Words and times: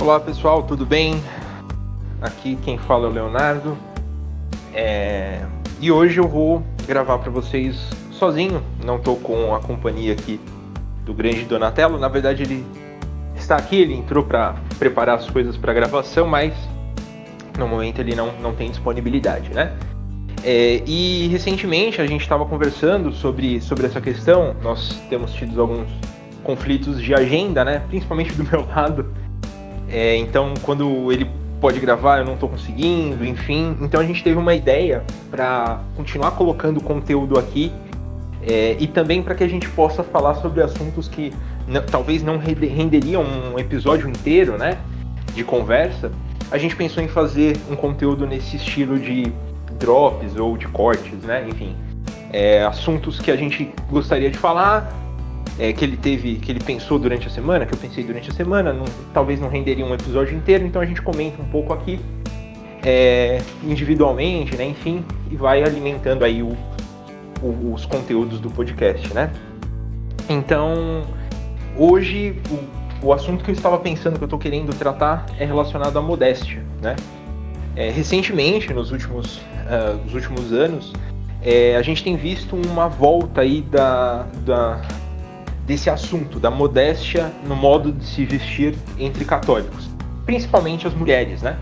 Olá 0.00 0.18
pessoal, 0.18 0.62
tudo 0.62 0.86
bem? 0.86 1.22
Aqui 2.22 2.56
quem 2.64 2.78
fala 2.78 3.06
é 3.06 3.10
o 3.10 3.12
Leonardo. 3.12 3.76
É... 4.72 5.44
E 5.78 5.92
hoje 5.92 6.18
eu 6.18 6.26
vou 6.26 6.62
gravar 6.86 7.18
para 7.18 7.30
vocês 7.30 7.78
sozinho, 8.10 8.62
não 8.82 8.96
estou 8.96 9.16
com 9.16 9.54
a 9.54 9.60
companhia 9.60 10.14
aqui 10.14 10.40
do 11.04 11.12
grande 11.12 11.44
Donatello. 11.44 11.98
Na 11.98 12.08
verdade, 12.08 12.44
ele 12.44 12.64
está 13.36 13.56
aqui, 13.56 13.76
ele 13.76 13.92
entrou 13.92 14.24
para 14.24 14.54
preparar 14.78 15.18
as 15.18 15.28
coisas 15.28 15.58
para 15.58 15.74
gravação, 15.74 16.26
mas 16.26 16.54
no 17.58 17.68
momento 17.68 18.00
ele 18.00 18.14
não, 18.14 18.32
não 18.40 18.54
tem 18.54 18.70
disponibilidade, 18.70 19.52
né? 19.52 19.76
É, 20.42 20.82
e 20.86 21.28
recentemente 21.28 22.00
a 22.00 22.06
gente 22.06 22.22
estava 22.22 22.46
conversando 22.46 23.12
sobre, 23.12 23.60
sobre 23.60 23.84
essa 23.84 24.00
questão. 24.00 24.56
Nós 24.62 24.98
temos 25.10 25.34
tido 25.34 25.60
alguns 25.60 25.90
conflitos 26.42 27.02
de 27.02 27.12
agenda, 27.12 27.62
né? 27.66 27.82
Principalmente 27.90 28.32
do 28.32 28.44
meu 28.44 28.64
lado. 28.74 29.19
É, 29.90 30.16
então, 30.16 30.54
quando 30.62 31.12
ele 31.12 31.28
pode 31.60 31.78
gravar, 31.78 32.18
eu 32.18 32.24
não 32.24 32.34
estou 32.34 32.48
conseguindo, 32.48 33.24
enfim. 33.24 33.76
Então 33.80 34.00
a 34.00 34.04
gente 34.04 34.22
teve 34.24 34.38
uma 34.38 34.54
ideia 34.54 35.04
para 35.30 35.80
continuar 35.96 36.30
colocando 36.32 36.80
conteúdo 36.80 37.38
aqui 37.38 37.70
é, 38.42 38.76
e 38.78 38.86
também 38.86 39.22
para 39.22 39.34
que 39.34 39.44
a 39.44 39.48
gente 39.48 39.68
possa 39.68 40.02
falar 40.02 40.36
sobre 40.36 40.62
assuntos 40.62 41.06
que 41.06 41.32
talvez 41.90 42.22
não 42.22 42.38
renderiam 42.38 43.22
um 43.22 43.58
episódio 43.58 44.08
inteiro, 44.08 44.56
né? 44.56 44.78
De 45.34 45.44
conversa. 45.44 46.10
A 46.50 46.58
gente 46.58 46.74
pensou 46.74 47.02
em 47.02 47.08
fazer 47.08 47.56
um 47.70 47.76
conteúdo 47.76 48.26
nesse 48.26 48.56
estilo 48.56 48.98
de 48.98 49.32
drops 49.78 50.36
ou 50.36 50.56
de 50.56 50.66
cortes, 50.68 51.22
né? 51.22 51.46
Enfim, 51.48 51.76
é, 52.32 52.64
assuntos 52.64 53.20
que 53.20 53.30
a 53.30 53.36
gente 53.36 53.72
gostaria 53.90 54.30
de 54.30 54.38
falar, 54.38 54.92
é, 55.60 55.74
que 55.74 55.84
ele 55.84 55.98
teve, 55.98 56.36
que 56.36 56.50
ele 56.50 56.60
pensou 56.60 56.98
durante 56.98 57.26
a 57.26 57.30
semana, 57.30 57.66
que 57.66 57.74
eu 57.74 57.78
pensei 57.78 58.02
durante 58.02 58.30
a 58.30 58.32
semana, 58.32 58.72
não, 58.72 58.86
talvez 59.12 59.38
não 59.38 59.50
renderia 59.50 59.84
um 59.84 59.92
episódio 59.92 60.34
inteiro, 60.34 60.64
então 60.64 60.80
a 60.80 60.86
gente 60.86 61.02
comenta 61.02 61.40
um 61.40 61.44
pouco 61.44 61.74
aqui 61.74 62.00
é, 62.82 63.42
individualmente, 63.62 64.56
né? 64.56 64.64
Enfim, 64.64 65.04
e 65.30 65.36
vai 65.36 65.62
alimentando 65.62 66.24
aí 66.24 66.42
o, 66.42 66.56
o, 67.42 67.74
os 67.74 67.84
conteúdos 67.84 68.40
do 68.40 68.50
podcast, 68.50 69.12
né? 69.12 69.30
Então, 70.30 71.02
hoje 71.76 72.40
o, 73.02 73.08
o 73.08 73.12
assunto 73.12 73.44
que 73.44 73.50
eu 73.50 73.54
estava 73.54 73.76
pensando 73.76 74.16
que 74.16 74.24
eu 74.24 74.26
estou 74.26 74.38
querendo 74.38 74.74
tratar 74.74 75.26
é 75.38 75.44
relacionado 75.44 75.94
à 75.98 76.00
modéstia, 76.00 76.64
né? 76.80 76.96
É, 77.76 77.90
recentemente, 77.90 78.72
nos 78.72 78.90
últimos, 78.92 79.36
uh, 79.36 80.02
nos 80.04 80.14
últimos 80.14 80.54
anos, 80.54 80.94
é, 81.42 81.76
a 81.76 81.82
gente 81.82 82.02
tem 82.02 82.16
visto 82.16 82.56
uma 82.56 82.88
volta 82.88 83.42
aí 83.42 83.60
da, 83.60 84.26
da, 84.44 84.80
desse 85.66 85.88
assunto, 85.88 86.38
da 86.38 86.50
modéstia 86.50 87.32
no 87.46 87.54
modo 87.54 87.92
de 87.92 88.04
se 88.04 88.24
vestir 88.24 88.74
entre 88.98 89.24
católicos, 89.24 89.88
principalmente 90.26 90.86
as 90.86 90.94
mulheres, 90.94 91.42
né? 91.42 91.58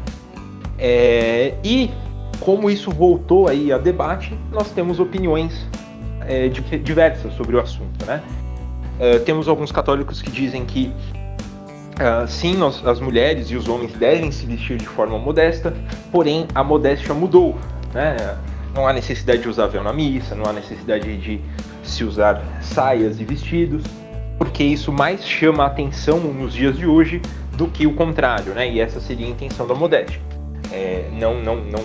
É, 0.78 1.54
e 1.64 1.90
como 2.40 2.70
isso 2.70 2.90
voltou 2.90 3.48
aí 3.48 3.72
a 3.72 3.78
debate, 3.78 4.38
nós 4.52 4.70
temos 4.70 5.00
opiniões 5.00 5.66
é, 6.26 6.48
diversas 6.48 7.34
sobre 7.34 7.56
o 7.56 7.60
assunto, 7.60 8.06
né? 8.06 8.22
É, 8.98 9.18
temos 9.18 9.48
alguns 9.48 9.70
católicos 9.70 10.22
que 10.22 10.30
dizem 10.30 10.64
que 10.64 10.92
Uh, 11.98 12.28
sim, 12.28 12.54
nós, 12.54 12.86
as 12.86 13.00
mulheres 13.00 13.50
e 13.50 13.56
os 13.56 13.66
homens 13.66 13.92
devem 13.94 14.30
se 14.30 14.46
vestir 14.46 14.78
de 14.78 14.86
forma 14.86 15.18
modesta, 15.18 15.74
porém 16.12 16.46
a 16.54 16.62
modéstia 16.62 17.12
mudou. 17.12 17.58
Né? 17.92 18.16
Não 18.72 18.86
há 18.86 18.92
necessidade 18.92 19.42
de 19.42 19.48
usar 19.48 19.66
véu 19.66 19.82
na 19.82 19.92
missa, 19.92 20.36
não 20.36 20.48
há 20.48 20.52
necessidade 20.52 21.16
de 21.16 21.40
se 21.88 22.04
usar 22.04 22.42
saias 22.62 23.20
e 23.20 23.24
vestidos, 23.24 23.82
porque 24.38 24.62
isso 24.62 24.92
mais 24.92 25.26
chama 25.26 25.64
a 25.64 25.66
atenção 25.66 26.20
nos 26.20 26.52
dias 26.52 26.76
de 26.76 26.86
hoje 26.86 27.20
do 27.56 27.68
que 27.68 27.86
o 27.86 27.94
contrário, 27.94 28.54
né? 28.54 28.70
E 28.70 28.80
essa 28.80 29.00
seria 29.00 29.26
a 29.26 29.30
intenção 29.30 29.66
da 29.66 29.74
modéstia. 29.74 30.20
É, 30.72 31.10
não, 31.12 31.42
não, 31.42 31.56
não, 31.56 31.84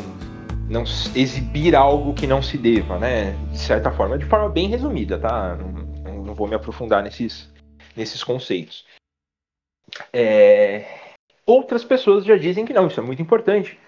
não 0.69 0.83
exibir 1.16 1.75
algo 1.75 2.13
que 2.13 2.28
não 2.28 2.41
se 2.41 2.57
deva, 2.57 3.00
né? 3.00 3.31
De 3.51 3.57
certa 3.57 3.91
forma, 3.91 4.17
de 4.17 4.25
forma 4.25 4.50
bem 4.50 4.67
resumida, 4.67 5.17
tá? 5.17 5.55
Não, 6.03 6.23
não 6.23 6.35
vou 6.35 6.47
me 6.47 6.55
aprofundar 6.55 7.01
nesses, 7.01 7.51
nesses 7.95 8.23
conceitos. 8.23 8.85
É... 10.11 10.85
Outras 11.45 11.83
pessoas 11.83 12.23
já 12.23 12.38
dizem 12.38 12.66
que 12.66 12.73
não, 12.73 12.88
isso 12.88 12.99
é 12.99 13.03
muito 13.03 13.22
importante. 13.22 13.79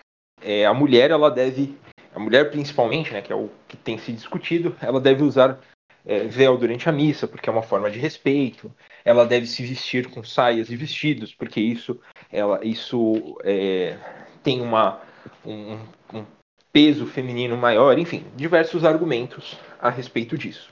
É, 0.42 0.66
a 0.66 0.74
mulher, 0.74 1.12
ela 1.12 1.32
deve, 1.32 1.78
a 2.14 2.20
mulher 2.20 2.52
principalmente, 2.52 3.14
né, 3.14 3.22
que 3.22 3.32
é 3.32 3.36
o 3.36 3.50
que 3.68 3.78
tem 3.78 3.98
se 3.98 4.12
discutido, 4.12 4.76
ela 4.82 5.00
deve 5.00 5.24
usar 5.24 5.60
é, 6.06 6.20
véu 6.20 6.58
durante 6.58 6.88
a 6.88 6.92
missa, 6.92 7.28
porque 7.28 7.50
é 7.50 7.54
uma 7.54 7.64
forma 7.64 7.90
de 7.90 8.00
respeito. 8.00 8.72
Ela 9.04 9.26
deve 9.26 9.48
se 9.48 9.66
vestir 9.66 10.10
com 10.10 10.24
saias 10.24 10.70
e 10.70 10.76
vestidos, 10.76 11.34
porque 11.34 11.60
isso, 11.60 12.00
ela, 12.32 12.60
isso 12.64 13.38
é, 13.44 13.98
tem 14.44 14.62
uma, 14.62 15.02
um, 15.46 15.80
um 16.14 16.26
peso 16.72 17.06
feminino 17.08 17.58
maior. 17.58 17.98
Enfim, 17.98 18.26
diversos 18.36 18.86
argumentos 18.86 19.58
a 19.80 19.90
respeito 19.90 20.38
disso. 20.38 20.70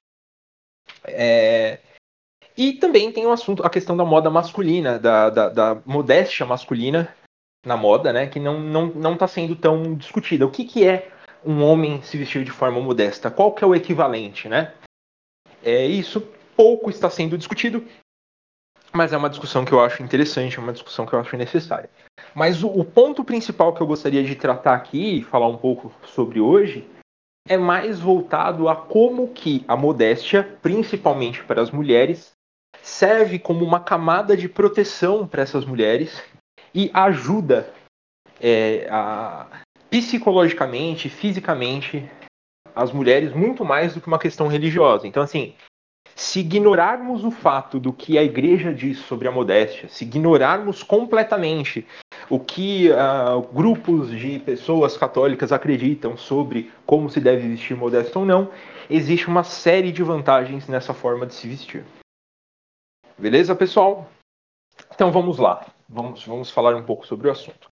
É, 1.05 1.79
e 2.55 2.73
também 2.73 3.11
tem 3.11 3.25
o 3.25 3.29
um 3.29 3.33
assunto, 3.33 3.65
a 3.65 3.69
questão 3.69 3.97
da 3.97 4.05
moda 4.05 4.29
masculina, 4.29 4.99
da, 4.99 5.29
da, 5.29 5.49
da, 5.49 5.81
modéstia 5.85 6.45
masculina 6.45 7.13
na 7.65 7.75
moda, 7.75 8.13
né? 8.13 8.27
Que 8.27 8.39
não 8.39 8.57
está 8.57 8.69
não, 8.69 8.85
não 8.87 9.17
tá 9.17 9.27
sendo 9.27 9.55
tão 9.55 9.95
discutida. 9.95 10.45
O 10.45 10.51
que, 10.51 10.63
que 10.63 10.85
é 10.87 11.11
um 11.43 11.63
homem 11.63 12.01
se 12.03 12.17
vestir 12.17 12.43
de 12.43 12.51
forma 12.51 12.79
modesta? 12.79 13.31
Qual 13.31 13.51
que 13.53 13.63
é 13.63 13.67
o 13.67 13.73
equivalente, 13.73 14.47
né? 14.47 14.73
É, 15.63 15.85
isso 15.85 16.21
pouco 16.55 16.89
está 16.89 17.09
sendo 17.09 17.37
discutido, 17.37 17.83
mas 18.91 19.11
é 19.11 19.17
uma 19.17 19.29
discussão 19.29 19.65
que 19.65 19.71
eu 19.71 19.79
acho 19.79 20.03
interessante, 20.03 20.57
é 20.57 20.61
uma 20.61 20.73
discussão 20.73 21.05
que 21.05 21.13
eu 21.13 21.19
acho 21.19 21.35
necessária. 21.35 21.89
Mas 22.35 22.63
o, 22.63 22.67
o 22.67 22.85
ponto 22.85 23.23
principal 23.23 23.73
que 23.73 23.81
eu 23.81 23.87
gostaria 23.87 24.23
de 24.23 24.35
tratar 24.35 24.75
aqui 24.75 25.19
e 25.19 25.23
falar 25.23 25.47
um 25.47 25.57
pouco 25.57 25.91
sobre 26.05 26.39
hoje 26.39 26.87
é 27.47 27.57
mais 27.57 27.99
voltado 27.99 28.69
a 28.69 28.75
como 28.75 29.27
que 29.29 29.65
a 29.67 29.75
modéstia, 29.75 30.43
principalmente 30.61 31.43
para 31.43 31.61
as 31.61 31.71
mulheres, 31.71 32.31
serve 32.81 33.39
como 33.39 33.65
uma 33.65 33.79
camada 33.79 34.37
de 34.37 34.47
proteção 34.47 35.27
para 35.27 35.41
essas 35.41 35.65
mulheres 35.65 36.21
e 36.73 36.89
ajuda 36.93 37.73
é, 38.39 38.87
a, 38.89 39.47
psicologicamente, 39.89 41.09
fisicamente, 41.09 42.09
as 42.75 42.91
mulheres 42.91 43.33
muito 43.33 43.63
mais 43.63 43.93
do 43.93 44.01
que 44.01 44.07
uma 44.07 44.19
questão 44.19 44.47
religiosa. 44.47 45.07
Então, 45.07 45.23
assim, 45.23 45.53
se 46.15 46.39
ignorarmos 46.39 47.23
o 47.23 47.31
fato 47.31 47.79
do 47.79 47.91
que 47.91 48.17
a 48.17 48.23
igreja 48.23 48.73
diz 48.73 48.99
sobre 48.99 49.27
a 49.27 49.31
modéstia, 49.31 49.89
se 49.89 50.03
ignorarmos 50.03 50.83
completamente 50.83 51.85
o 52.29 52.39
que 52.39 52.89
uh, 52.89 53.41
grupos 53.53 54.09
de 54.11 54.39
pessoas 54.39 54.97
católicas 54.97 55.51
acreditam 55.51 56.15
sobre 56.15 56.71
como 56.85 57.09
se 57.09 57.19
deve 57.19 57.47
vestir 57.47 57.75
modesta 57.75 58.19
ou 58.19 58.25
não, 58.25 58.49
existe 58.89 59.27
uma 59.27 59.43
série 59.43 59.91
de 59.91 60.03
vantagens 60.03 60.67
nessa 60.67 60.93
forma 60.93 61.25
de 61.25 61.33
se 61.33 61.47
vestir. 61.47 61.83
Beleza, 63.17 63.55
pessoal? 63.55 64.09
Então 64.93 65.11
vamos 65.11 65.37
lá, 65.37 65.65
vamos, 65.87 66.25
vamos 66.25 66.49
falar 66.49 66.75
um 66.75 66.83
pouco 66.83 67.05
sobre 67.05 67.27
o 67.27 67.31
assunto. 67.31 67.67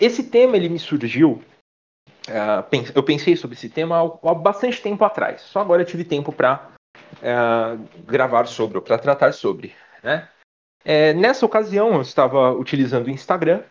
Esse 0.00 0.24
tema 0.24 0.56
ele 0.56 0.68
me 0.68 0.78
surgiu, 0.78 1.42
uh, 2.30 2.92
eu 2.94 3.02
pensei 3.02 3.36
sobre 3.36 3.56
esse 3.56 3.68
tema 3.68 4.00
há, 4.22 4.34
bastante 4.34 4.80
tempo 4.80 5.04
atrás, 5.04 5.42
só 5.42 5.60
agora 5.60 5.82
eu 5.82 5.86
tive 5.86 6.04
tempo 6.04 6.32
para 6.32 6.70
é, 7.22 7.32
gravar 8.06 8.46
sobre, 8.46 8.78
ou 8.78 8.82
para 8.82 8.98
tratar 8.98 9.32
sobre. 9.32 9.74
Né? 10.02 10.28
É, 10.84 11.12
nessa 11.12 11.44
ocasião 11.44 11.94
eu 11.94 12.02
estava 12.02 12.52
utilizando 12.52 13.06
o 13.06 13.10
Instagram, 13.10 13.62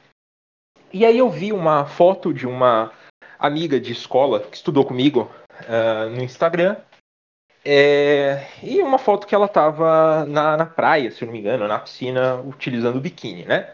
e 0.92 1.06
aí 1.06 1.18
eu 1.18 1.30
vi 1.30 1.52
uma 1.54 1.86
foto 1.86 2.34
de 2.34 2.48
uma 2.48 2.92
amiga 3.38 3.80
de 3.80 3.92
escola 3.92 4.40
que 4.40 4.56
estudou 4.56 4.86
comigo 4.86 5.32
uh, 5.62 6.10
no 6.10 6.22
Instagram, 6.22 6.78
é, 7.64 8.48
e 8.64 8.82
uma 8.82 8.98
foto 8.98 9.28
que 9.28 9.36
ela 9.36 9.46
estava 9.46 10.26
na, 10.26 10.58
na 10.58 10.66
praia, 10.66 11.12
se 11.12 11.26
não 11.26 11.32
me 11.32 11.40
engano, 11.40 11.68
na 11.68 11.80
piscina, 11.80 12.36
utilizando 12.36 12.98
o 12.98 13.02
biquíni, 13.02 13.46
né? 13.46 13.74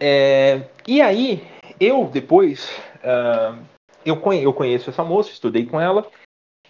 É, 0.00 0.68
e 0.86 1.00
aí, 1.02 1.46
eu 1.80 2.06
depois, 2.06 2.70
uh, 2.98 3.62
eu, 4.08 4.20
conhe, 4.20 4.42
eu 4.42 4.52
conheço 4.52 4.90
essa 4.90 5.04
moça, 5.04 5.30
estudei 5.30 5.66
com 5.66 5.80
ela, 5.80 6.06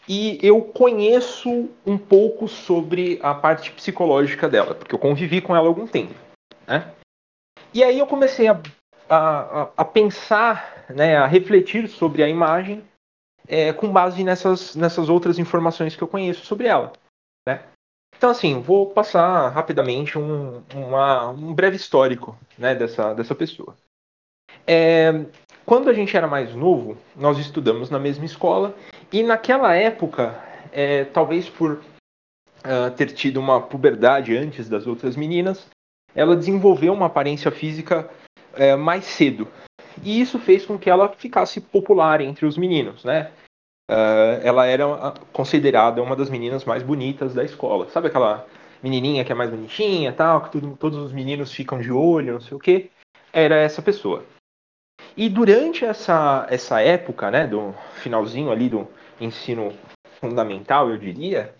e 0.08 0.38
eu 0.42 0.62
conheço 0.62 1.68
um 1.86 1.98
pouco 1.98 2.48
sobre 2.48 3.18
a 3.22 3.34
parte 3.34 3.70
psicológica 3.72 4.48
dela, 4.48 4.74
porque 4.74 4.94
eu 4.94 4.98
convivi 4.98 5.40
com 5.40 5.54
ela 5.54 5.68
algum 5.68 5.86
tempo, 5.86 6.14
né? 6.66 6.92
E 7.74 7.84
aí 7.84 7.98
eu 7.98 8.06
comecei 8.06 8.48
a, 8.48 8.60
a, 9.08 9.70
a 9.76 9.84
pensar, 9.84 10.86
né, 10.88 11.16
a 11.16 11.26
refletir 11.26 11.88
sobre 11.88 12.22
a 12.22 12.28
imagem 12.28 12.82
é, 13.46 13.72
com 13.72 13.92
base 13.92 14.24
nessas, 14.24 14.74
nessas 14.74 15.08
outras 15.08 15.38
informações 15.38 15.94
que 15.94 16.02
eu 16.02 16.08
conheço 16.08 16.44
sobre 16.46 16.66
ela. 16.66 16.92
Né? 17.46 17.62
Então, 18.16 18.30
assim, 18.30 18.60
vou 18.60 18.90
passar 18.90 19.48
rapidamente 19.48 20.18
um, 20.18 20.62
uma, 20.74 21.30
um 21.30 21.54
breve 21.54 21.76
histórico 21.76 22.38
né, 22.56 22.74
dessa, 22.74 23.14
dessa 23.14 23.34
pessoa. 23.34 23.76
É, 24.66 25.12
quando 25.68 25.90
a 25.90 25.92
gente 25.92 26.16
era 26.16 26.26
mais 26.26 26.54
novo, 26.54 26.96
nós 27.14 27.38
estudamos 27.38 27.90
na 27.90 27.98
mesma 27.98 28.24
escola 28.24 28.74
e 29.12 29.22
naquela 29.22 29.74
época, 29.74 30.34
é, 30.72 31.04
talvez 31.04 31.46
por 31.46 31.72
uh, 31.72 32.90
ter 32.96 33.12
tido 33.12 33.38
uma 33.38 33.60
puberdade 33.60 34.34
antes 34.34 34.66
das 34.66 34.86
outras 34.86 35.14
meninas, 35.14 35.66
ela 36.14 36.34
desenvolveu 36.34 36.94
uma 36.94 37.04
aparência 37.04 37.50
física 37.50 38.08
é, 38.54 38.74
mais 38.76 39.04
cedo. 39.04 39.46
E 40.02 40.18
isso 40.18 40.38
fez 40.38 40.64
com 40.64 40.78
que 40.78 40.88
ela 40.88 41.10
ficasse 41.10 41.60
popular 41.60 42.22
entre 42.22 42.46
os 42.46 42.56
meninos, 42.56 43.04
né? 43.04 43.30
Uh, 43.90 44.40
ela 44.42 44.64
era 44.64 44.86
considerada 45.34 46.02
uma 46.02 46.16
das 46.16 46.30
meninas 46.30 46.64
mais 46.64 46.82
bonitas 46.82 47.34
da 47.34 47.44
escola. 47.44 47.90
Sabe 47.90 48.08
aquela 48.08 48.46
menininha 48.82 49.22
que 49.22 49.32
é 49.32 49.34
mais 49.34 49.50
bonitinha, 49.50 50.14
tal, 50.14 50.44
que 50.44 50.50
tudo, 50.50 50.74
todos 50.78 50.98
os 50.98 51.12
meninos 51.12 51.52
ficam 51.52 51.78
de 51.78 51.92
olho, 51.92 52.32
não 52.32 52.40
sei 52.40 52.56
o 52.56 52.60
quê? 52.60 52.88
Era 53.34 53.56
essa 53.56 53.82
pessoa. 53.82 54.24
E 55.18 55.28
durante 55.28 55.84
essa, 55.84 56.46
essa 56.48 56.80
época, 56.80 57.28
né, 57.28 57.44
do 57.44 57.74
finalzinho 57.96 58.52
ali 58.52 58.68
do 58.68 58.86
ensino 59.20 59.76
fundamental, 60.20 60.88
eu 60.88 60.96
diria, 60.96 61.52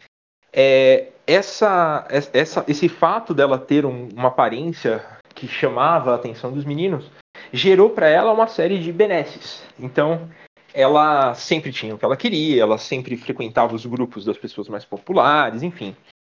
é, 0.52 1.08
essa, 1.26 2.06
essa, 2.08 2.64
esse 2.68 2.88
fato 2.88 3.34
dela 3.34 3.58
ter 3.58 3.84
um, 3.84 4.08
uma 4.14 4.28
aparência 4.28 5.04
que 5.34 5.48
chamava 5.48 6.12
a 6.12 6.14
atenção 6.14 6.52
dos 6.52 6.64
meninos 6.64 7.10
gerou 7.52 7.90
para 7.90 8.06
ela 8.06 8.32
uma 8.32 8.46
série 8.46 8.78
de 8.78 8.92
benesses. 8.92 9.64
Então, 9.76 10.30
ela 10.72 11.34
sempre 11.34 11.72
tinha 11.72 11.96
o 11.96 11.98
que 11.98 12.04
ela 12.04 12.16
queria, 12.16 12.62
ela 12.62 12.78
sempre 12.78 13.16
frequentava 13.16 13.74
os 13.74 13.84
grupos 13.84 14.24
das 14.24 14.38
pessoas 14.38 14.68
mais 14.68 14.84
populares, 14.84 15.64
enfim, 15.64 15.96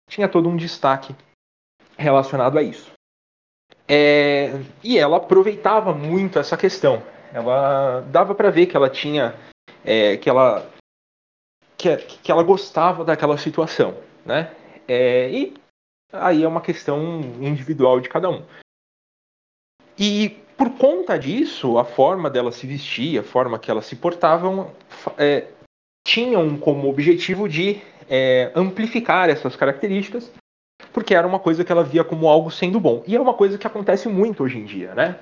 tinha 0.09 0.29
todo 0.29 0.47
um 0.47 0.55
destaque 0.55 1.13
relacionado 1.97 2.57
a 2.57 2.63
isso. 2.63 2.93
É, 3.89 4.51
e 4.83 4.99
ela 4.99 5.17
aproveitava 5.17 5.93
muito 5.93 6.37
essa 6.37 6.55
questão. 6.55 7.01
Ela 7.33 8.01
dava 8.01 8.35
para 8.35 8.51
ver 8.51 8.67
que 8.67 8.77
ela 8.77 8.89
tinha, 8.89 9.35
é, 9.83 10.15
que 10.17 10.29
ela 10.29 10.69
que, 11.75 11.95
que 11.97 12.31
ela 12.31 12.43
gostava 12.43 13.03
daquela 13.03 13.37
situação, 13.37 13.97
né? 14.25 14.53
É, 14.87 15.29
e 15.31 15.53
aí 16.11 16.43
é 16.43 16.47
uma 16.47 16.61
questão 16.61 17.21
individual 17.41 17.99
de 17.99 18.09
cada 18.09 18.29
um. 18.29 18.43
E 19.97 20.29
por 20.57 20.71
conta 20.71 21.17
disso, 21.17 21.77
a 21.77 21.85
forma 21.85 22.29
dela 22.29 22.51
se 22.51 22.67
vestir, 22.67 23.19
a 23.19 23.23
forma 23.23 23.57
que 23.57 23.71
ela 23.71 23.81
se 23.81 23.95
portava, 23.95 24.71
é, 25.17 25.47
tinham 26.05 26.57
como 26.57 26.89
objetivo 26.89 27.47
de 27.47 27.81
é, 28.09 28.51
amplificar 28.55 29.29
essas 29.29 29.55
características, 29.55 30.31
porque 30.93 31.13
era 31.13 31.27
uma 31.27 31.39
coisa 31.39 31.63
que 31.63 31.71
ela 31.71 31.83
via 31.83 32.03
como 32.03 32.27
algo 32.27 32.49
sendo 32.49 32.79
bom. 32.79 33.03
E 33.07 33.15
é 33.15 33.21
uma 33.21 33.33
coisa 33.33 33.57
que 33.57 33.67
acontece 33.67 34.07
muito 34.07 34.43
hoje 34.43 34.57
em 34.57 34.65
dia, 34.65 34.93
né? 34.93 35.19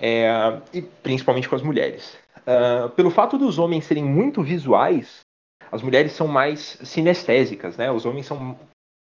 É, 0.00 0.60
e 0.72 0.82
principalmente 0.82 1.48
com 1.48 1.54
as 1.54 1.62
mulheres. 1.62 2.16
Uh, 2.38 2.90
pelo 2.90 3.10
fato 3.10 3.38
dos 3.38 3.58
homens 3.58 3.84
serem 3.84 4.04
muito 4.04 4.42
visuais, 4.42 5.20
as 5.72 5.82
mulheres 5.82 6.12
são 6.12 6.28
mais 6.28 6.78
sinestésicas, 6.82 7.76
né? 7.76 7.90
Os 7.90 8.04
homens 8.04 8.26
são 8.26 8.58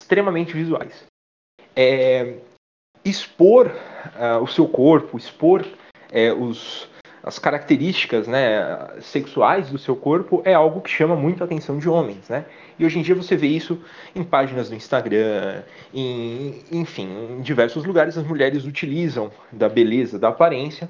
extremamente 0.02 0.52
visuais. 0.52 1.04
É, 1.76 2.38
expor 3.04 3.68
uh, 3.68 4.42
o 4.42 4.46
seu 4.46 4.66
corpo, 4.66 5.16
expor 5.16 5.64
é, 6.10 6.32
os, 6.32 6.88
as 7.22 7.38
características 7.38 8.26
né, 8.26 8.88
sexuais 9.00 9.70
do 9.70 9.78
seu 9.78 9.94
corpo 9.94 10.42
é 10.44 10.54
algo 10.54 10.80
que 10.80 10.90
chama 10.90 11.14
muito 11.14 11.42
a 11.42 11.46
atenção 11.46 11.78
de 11.78 11.88
homens, 11.88 12.28
né? 12.28 12.44
E 12.78 12.84
hoje 12.84 12.98
em 12.98 13.02
dia 13.02 13.14
você 13.14 13.36
vê 13.36 13.46
isso 13.46 13.78
em 14.14 14.24
páginas 14.24 14.70
do 14.70 14.74
Instagram, 14.74 15.62
em, 15.92 16.64
enfim, 16.72 17.08
em 17.30 17.42
diversos 17.42 17.84
lugares 17.84 18.16
as 18.16 18.26
mulheres 18.26 18.64
utilizam 18.64 19.30
da 19.52 19.68
beleza, 19.68 20.18
da 20.18 20.28
aparência 20.28 20.88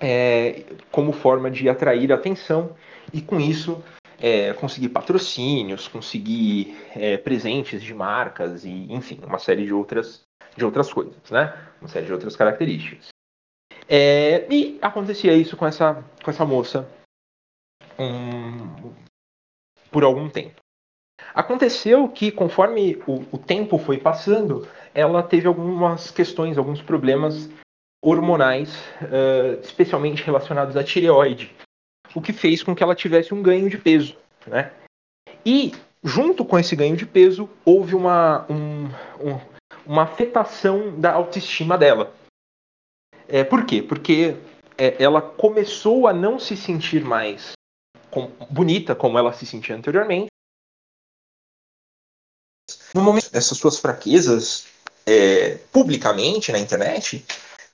é, 0.00 0.62
como 0.90 1.12
forma 1.12 1.50
de 1.50 1.68
atrair 1.68 2.12
atenção 2.12 2.74
e 3.12 3.20
com 3.20 3.38
isso 3.38 3.82
é, 4.18 4.52
conseguir 4.54 4.88
patrocínios, 4.88 5.88
conseguir 5.88 6.76
é, 6.94 7.16
presentes 7.16 7.82
de 7.82 7.94
marcas 7.94 8.64
e, 8.64 8.86
enfim, 8.90 9.20
uma 9.26 9.38
série 9.38 9.64
de 9.64 9.72
outras 9.72 10.24
de 10.56 10.64
outras 10.64 10.90
coisas, 10.90 11.30
né? 11.30 11.54
Uma 11.82 11.88
série 11.88 12.06
de 12.06 12.12
outras 12.12 12.34
características. 12.34 13.15
É, 13.88 14.46
e 14.52 14.78
acontecia 14.82 15.32
isso 15.32 15.56
com 15.56 15.66
essa, 15.66 16.04
com 16.24 16.30
essa 16.30 16.44
moça 16.44 16.88
um, 17.98 18.92
por 19.90 20.04
algum 20.04 20.28
tempo. 20.28 20.60
Aconteceu 21.34 22.08
que, 22.08 22.32
conforme 22.32 22.96
o, 23.06 23.24
o, 23.32 23.38
tempo 23.38 23.78
foi 23.78 23.98
passando, 23.98 24.66
ela 24.94 25.22
teve 25.22 25.46
algumas 25.46 26.10
questões, 26.10 26.58
alguns 26.58 26.82
problemas 26.82 27.48
hormonais, 28.02 28.76
uh, 29.02 29.60
especialmente 29.62 30.22
relacionados 30.22 30.76
à 30.76 30.84
tireoide, 30.84 31.54
o 32.14 32.20
que 32.20 32.32
fez 32.32 32.62
com 32.62 32.74
que 32.74 32.82
ela 32.82 32.94
tivesse 32.94 33.34
um 33.34 33.42
ganho 33.42 33.68
de 33.68 33.78
peso. 33.78 34.16
Né? 34.46 34.72
E, 35.44 35.72
junto 36.02 36.44
com 36.44 36.58
esse 36.58 36.74
ganho 36.74 36.96
de 36.96 37.06
peso, 37.06 37.48
houve 37.64 37.94
uma, 37.94 38.46
um, 38.50 38.86
um, 39.20 39.40
uma 39.86 40.02
afetação 40.02 40.98
da 40.98 41.12
autoestima 41.12 41.76
dela. 41.76 42.12
É, 43.28 43.44
por 43.44 43.64
quê? 43.64 43.82
Porque 43.82 44.36
é, 44.78 45.02
ela 45.02 45.20
começou 45.20 46.06
a 46.06 46.12
não 46.12 46.38
se 46.38 46.56
sentir 46.56 47.04
mais 47.04 47.52
com, 48.10 48.30
bonita 48.50 48.94
como 48.94 49.18
ela 49.18 49.32
se 49.32 49.44
sentia 49.46 49.74
anteriormente. 49.74 50.28
No 52.94 53.02
momento 53.02 53.28
essas 53.32 53.58
suas 53.58 53.78
fraquezas 53.78 54.66
é, 55.04 55.58
publicamente 55.72 56.50
na 56.50 56.58
internet, 56.58 57.24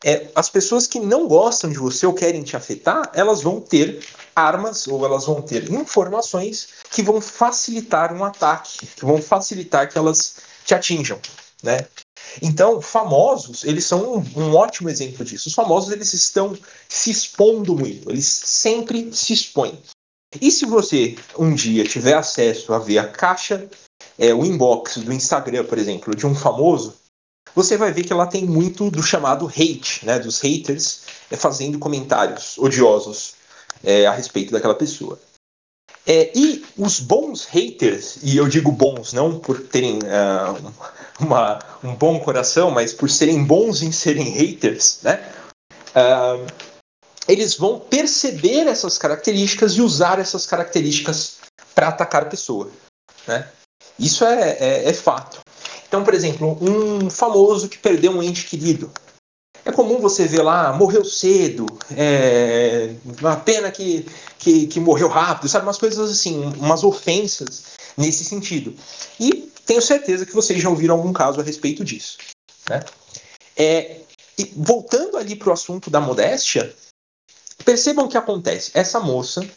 é, 0.05 0.31
as 0.35 0.49
pessoas 0.51 0.87
que 0.87 0.99
não 0.99 1.29
gostam 1.29 1.71
de 1.71 1.79
você 1.79 2.05
ou 2.07 2.13
querem 2.13 2.43
te 2.43 2.57
afetar, 2.57 3.11
elas 3.15 3.43
vão 3.43 3.61
ter 3.61 4.05
armas 4.35 4.87
ou 4.89 5.05
elas 5.05 5.27
vão 5.27 5.41
ter 5.41 5.71
informações 5.71 6.69
que 6.91 7.03
vão 7.03 7.21
facilitar 7.21 8.13
um 8.13 8.25
ataque, 8.25 8.87
que 8.87 9.05
vão 9.05 9.23
facilitar 9.23 9.89
que 9.89 9.97
elas 9.97 10.37
te 10.65 10.75
atinjam, 10.75 11.21
né? 11.63 11.87
Então, 12.41 12.81
famosos, 12.81 13.65
eles 13.65 13.85
são 13.85 14.19
um, 14.19 14.41
um, 14.41 14.55
ótimo 14.55 14.89
exemplo 14.89 15.25
disso. 15.25 15.49
Os 15.49 15.55
famosos, 15.55 15.93
eles 15.93 16.13
estão 16.15 16.57
se 16.89 17.11
expondo 17.11 17.77
muito, 17.77 18.11
eles 18.11 18.27
sempre 18.27 19.13
se 19.13 19.33
expõem. 19.33 19.79
E 20.41 20.51
se 20.51 20.65
você 20.65 21.17
um 21.39 21.55
dia 21.55 21.85
tiver 21.85 22.15
acesso 22.15 22.73
a 22.73 22.79
ver 22.79 22.99
a 22.99 23.09
caixa, 23.09 23.69
é, 24.19 24.33
o 24.33 24.45
inbox 24.45 24.97
do 24.99 25.13
Instagram, 25.13 25.65
por 25.65 25.79
exemplo, 25.79 26.15
de 26.15 26.27
um 26.27 26.35
famoso, 26.35 26.95
você 27.55 27.77
vai 27.77 27.93
ver 27.93 28.05
que 28.05 28.13
ela 28.13 28.27
tem 28.27 28.47
muito 28.47 28.91
do 28.91 29.03
chamado 29.03 29.47
hate, 29.47 30.07
né, 30.07 30.19
dos 30.19 30.41
haters 30.41 31.03
é, 31.31 31.37
fazendo 31.37 31.79
comentários 31.79 32.57
odiosos 32.57 33.35
é, 33.85 34.07
a 34.07 34.13
respeito 34.13 34.53
daquela 34.53 34.75
pessoa. 34.75 35.21
É, 36.07 36.33
e 36.37 36.65
os 36.77 36.99
bons 36.99 37.45
haters, 37.45 38.19
e 38.23 38.37
eu 38.37 38.49
digo 38.49 38.73
bons 38.73 39.13
não 39.13 39.39
por 39.39 39.61
terem 39.61 39.99
uh, 39.99 40.73
uma, 41.21 41.61
um 41.83 41.95
bom 41.95 42.19
coração, 42.19 42.71
mas 42.71 42.93
por 42.93 43.09
serem 43.09 43.45
bons 43.45 43.83
em 43.83 43.93
serem 43.93 44.31
haters, 44.31 44.99
né? 45.03 45.33
Uh, 45.95 46.45
eles 47.29 47.55
vão 47.57 47.79
perceber 47.79 48.67
essas 48.67 48.99
características 48.99 49.73
e 49.73 49.81
usar 49.83 50.19
essas 50.19 50.45
características 50.45 51.37
para 51.75 51.89
atacar 51.89 52.23
a 52.23 52.27
pessoa. 52.27 52.71
Né? 53.27 53.49
Isso 53.99 54.25
é, 54.25 54.57
é, 54.59 54.89
é 54.89 54.93
fato. 54.93 55.41
Então, 55.87 56.03
por 56.03 56.15
exemplo, 56.15 56.59
um 56.61 57.09
famoso 57.11 57.69
que 57.69 57.79
perdeu 57.79 58.13
um 58.13 58.23
ente 58.23 58.47
querido. 58.47 58.91
É 59.65 59.71
comum 59.71 60.01
você 60.01 60.27
ver 60.27 60.43
lá, 60.43 60.73
morreu 60.73 61.05
cedo, 61.05 61.67
é, 61.97 62.95
uma 63.21 63.37
pena 63.37 63.71
que, 63.71 64.05
que, 64.39 64.67
que, 64.67 64.81
morreu 64.81 65.09
rápido, 65.09 65.49
sabe? 65.49 65.65
Umas 65.65 65.79
coisas 65.79 66.11
assim, 66.11 66.45
umas 66.59 66.83
ofensas 66.83 67.75
nesse 67.97 68.25
sentido. 68.25 68.75
E 69.21 69.53
tenho 69.65 69.81
certeza 69.81 70.27
que 70.27 70.35
vocês 70.35 70.61
já 70.61 70.69
ouviram 70.69 70.97
algum 70.97 71.13
caso 71.13 71.41
a 71.41 71.45
respeito 71.45 71.85
disso. 71.85 72.19
Né? 72.69 72.81
É, 73.57 74.01
e 74.37 74.53
voltando 74.57 75.17
ali 75.17 75.37
para 75.37 75.51
o 75.51 75.53
assunto 75.53 75.91
da 75.91 76.01
modéstia, 76.01 76.75
percebam 77.65 78.07
o 78.07 78.09
que 78.09 78.19
acontece. 78.19 78.73
Essa 78.75 78.99
moça, 78.99 79.49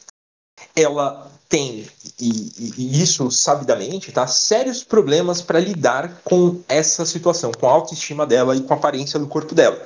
ela 0.75 1.31
tem, 1.47 1.87
e, 2.19 2.73
e 2.77 3.01
isso 3.01 3.29
sabidamente, 3.29 4.11
tá, 4.11 4.25
sérios 4.27 4.83
problemas 4.83 5.41
para 5.41 5.59
lidar 5.59 6.21
com 6.23 6.61
essa 6.67 7.05
situação, 7.05 7.51
com 7.51 7.67
a 7.67 7.71
autoestima 7.71 8.25
dela 8.25 8.55
e 8.55 8.61
com 8.61 8.73
a 8.73 8.77
aparência 8.77 9.19
do 9.19 9.27
corpo 9.27 9.53
dela. 9.53 9.85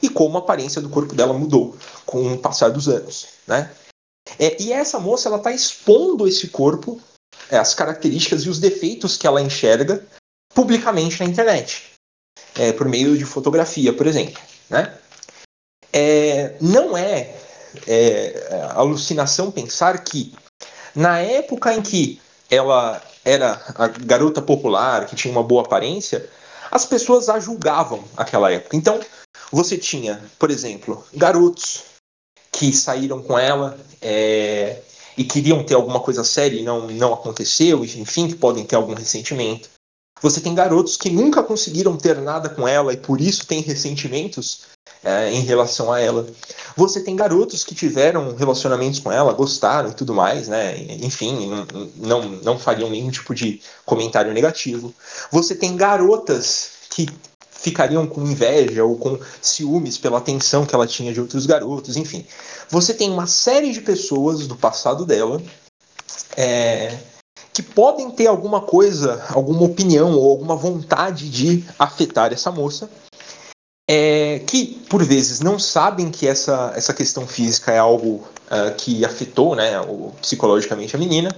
E 0.00 0.08
como 0.08 0.36
a 0.36 0.40
aparência 0.40 0.80
do 0.80 0.88
corpo 0.88 1.14
dela 1.14 1.32
mudou 1.32 1.76
com 2.06 2.32
o 2.32 2.38
passar 2.38 2.70
dos 2.70 2.88
anos. 2.88 3.28
Né? 3.46 3.70
É, 4.38 4.60
e 4.62 4.72
essa 4.72 4.98
moça 4.98 5.28
ela 5.28 5.38
está 5.38 5.52
expondo 5.52 6.26
esse 6.26 6.48
corpo, 6.48 7.00
é, 7.50 7.58
as 7.58 7.74
características 7.74 8.42
e 8.42 8.48
os 8.48 8.58
defeitos 8.58 9.16
que 9.16 9.26
ela 9.26 9.42
enxerga 9.42 10.04
publicamente 10.54 11.20
na 11.20 11.26
internet, 11.26 11.92
é, 12.54 12.72
por 12.72 12.88
meio 12.88 13.16
de 13.16 13.24
fotografia, 13.24 13.92
por 13.92 14.06
exemplo. 14.06 14.40
Né? 14.70 14.96
É, 15.92 16.56
não 16.60 16.96
é, 16.96 17.34
é 17.86 18.70
alucinação 18.74 19.50
pensar 19.50 20.02
que 20.04 20.32
na 20.94 21.18
época 21.18 21.72
em 21.74 21.82
que 21.82 22.20
ela 22.50 23.00
era 23.24 23.60
a 23.74 23.88
garota 23.88 24.42
popular, 24.42 25.06
que 25.06 25.16
tinha 25.16 25.32
uma 25.32 25.42
boa 25.42 25.62
aparência, 25.62 26.28
as 26.70 26.84
pessoas 26.84 27.28
a 27.28 27.38
julgavam 27.38 28.02
naquela 28.16 28.50
época. 28.50 28.76
Então, 28.76 29.00
você 29.50 29.76
tinha, 29.76 30.22
por 30.38 30.50
exemplo, 30.50 31.04
garotos 31.14 31.84
que 32.50 32.72
saíram 32.72 33.22
com 33.22 33.38
ela 33.38 33.78
é, 34.00 34.82
e 35.16 35.24
queriam 35.24 35.64
ter 35.64 35.74
alguma 35.74 36.00
coisa 36.00 36.24
séria 36.24 36.58
e 36.58 36.62
não, 36.62 36.88
não 36.88 37.12
aconteceu, 37.12 37.84
enfim, 37.84 38.28
que 38.28 38.34
podem 38.34 38.64
ter 38.64 38.76
algum 38.76 38.94
ressentimento. 38.94 39.68
Você 40.20 40.40
tem 40.40 40.54
garotos 40.54 40.96
que 40.96 41.10
nunca 41.10 41.42
conseguiram 41.42 41.96
ter 41.96 42.20
nada 42.20 42.48
com 42.48 42.66
ela 42.66 42.92
e 42.92 42.96
por 42.96 43.20
isso 43.20 43.46
têm 43.46 43.60
ressentimentos 43.60 44.66
é, 45.04 45.30
em 45.32 45.40
relação 45.40 45.92
a 45.92 46.00
ela. 46.00 46.26
Você 46.76 47.00
tem 47.00 47.16
garotos 47.16 47.64
que 47.64 47.74
tiveram 47.74 48.34
relacionamentos 48.36 49.00
com 49.00 49.10
ela, 49.10 49.32
gostaram 49.32 49.90
e 49.90 49.94
tudo 49.94 50.14
mais, 50.14 50.48
né? 50.48 50.78
Enfim, 51.00 51.50
não, 51.96 52.22
não, 52.42 52.58
fariam 52.58 52.90
nenhum 52.90 53.10
tipo 53.10 53.34
de 53.34 53.60
comentário 53.84 54.32
negativo. 54.32 54.94
Você 55.30 55.54
tem 55.54 55.76
garotas 55.76 56.70
que 56.90 57.08
ficariam 57.50 58.06
com 58.06 58.22
inveja 58.22 58.84
ou 58.84 58.96
com 58.96 59.18
ciúmes 59.40 59.96
pela 59.96 60.18
atenção 60.18 60.66
que 60.66 60.74
ela 60.74 60.86
tinha 60.86 61.12
de 61.12 61.20
outros 61.20 61.46
garotos, 61.46 61.96
enfim. 61.96 62.26
Você 62.68 62.92
tem 62.92 63.10
uma 63.10 63.26
série 63.26 63.72
de 63.72 63.80
pessoas 63.80 64.46
do 64.48 64.56
passado 64.56 65.06
dela 65.06 65.40
é, 66.36 66.98
que 67.52 67.62
podem 67.62 68.10
ter 68.10 68.26
alguma 68.26 68.60
coisa, 68.60 69.24
alguma 69.28 69.62
opinião 69.62 70.16
ou 70.16 70.30
alguma 70.30 70.56
vontade 70.56 71.28
de 71.30 71.64
afetar 71.78 72.32
essa 72.32 72.50
moça, 72.50 72.90
é, 73.94 74.38
que 74.38 74.82
por 74.88 75.04
vezes 75.04 75.40
não 75.40 75.58
sabem 75.58 76.10
que 76.10 76.26
essa, 76.26 76.72
essa 76.74 76.94
questão 76.94 77.26
física 77.26 77.72
é 77.72 77.78
algo 77.78 78.26
uh, 78.46 78.74
que 78.78 79.04
afetou 79.04 79.54
né, 79.54 79.78
o, 79.82 80.14
psicologicamente 80.18 80.96
a 80.96 80.98
menina, 80.98 81.28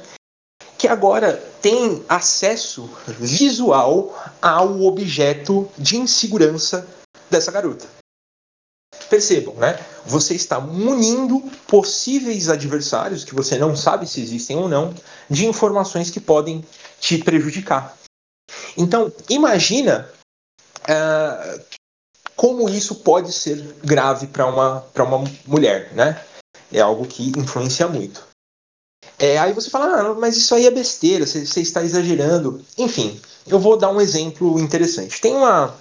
que 0.78 0.86
agora 0.86 1.32
tem 1.60 2.04
acesso 2.08 2.88
visual 3.18 4.16
ao 4.40 4.82
objeto 4.82 5.68
de 5.76 5.96
insegurança 5.96 6.86
dessa 7.28 7.50
garota. 7.50 7.86
Percebam, 9.10 9.56
né? 9.56 9.76
Você 10.06 10.36
está 10.36 10.60
munindo 10.60 11.40
possíveis 11.66 12.48
adversários, 12.48 13.24
que 13.24 13.34
você 13.34 13.58
não 13.58 13.74
sabe 13.74 14.06
se 14.06 14.20
existem 14.20 14.56
ou 14.56 14.68
não, 14.68 14.94
de 15.28 15.44
informações 15.44 16.08
que 16.08 16.20
podem 16.20 16.64
te 17.00 17.18
prejudicar. 17.18 17.96
Então, 18.76 19.12
imagina 19.28 20.08
uh, 20.82 21.64
como 22.36 22.68
isso 22.68 22.96
pode 22.96 23.32
ser 23.32 23.56
grave 23.84 24.26
para 24.26 24.46
uma, 24.46 24.84
uma 24.96 25.24
mulher, 25.46 25.92
né? 25.92 26.20
É 26.72 26.80
algo 26.80 27.06
que 27.06 27.32
influencia 27.38 27.86
muito. 27.88 28.22
É, 29.18 29.38
aí 29.38 29.52
você 29.52 29.70
fala, 29.70 30.00
ah, 30.00 30.14
mas 30.14 30.36
isso 30.36 30.54
aí 30.54 30.66
é 30.66 30.70
besteira, 30.70 31.26
você, 31.26 31.46
você, 31.46 31.60
está 31.60 31.82
exagerando. 31.82 32.60
Enfim, 32.76 33.20
eu 33.46 33.58
vou 33.58 33.76
dar 33.76 33.90
um 33.90 34.00
exemplo 34.00 34.58
interessante. 34.58 35.20
Tem 35.20 35.34
uma, 35.34 35.74